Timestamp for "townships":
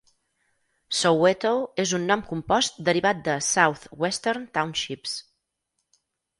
4.59-5.17